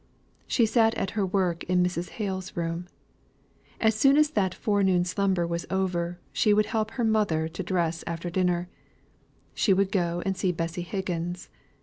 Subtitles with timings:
[0.47, 2.09] She sat at her work in Mrs.
[2.17, 2.87] Hale's room.
[3.79, 8.03] As soon as that forenoon slumber was over, she would help her mother to dress;
[8.07, 8.67] after dinner,
[9.53, 11.49] she would go and see Bessy Higgins.